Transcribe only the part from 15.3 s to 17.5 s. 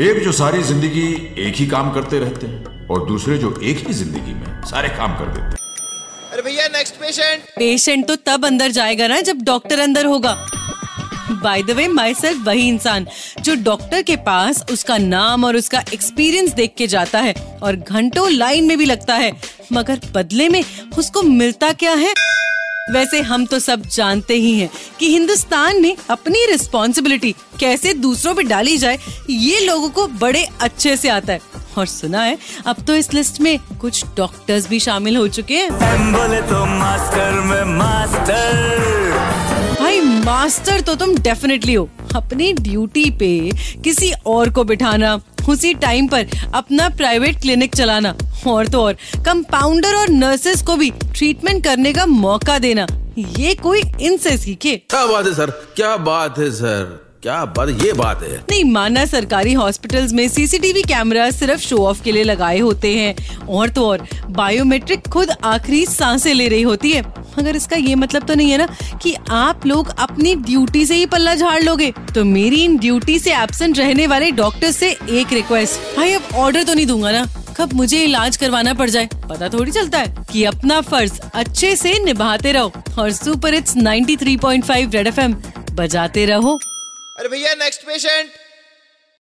और उसका एक्सपीरियंस देख के जाता है